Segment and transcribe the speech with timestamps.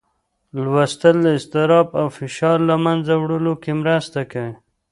[0.63, 4.53] لوستل د اضطراب او فشار له منځه وړلو کې مرسته کوي